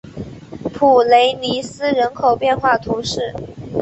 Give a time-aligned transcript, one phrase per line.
[0.73, 3.35] 普雷尼斯人口变化图示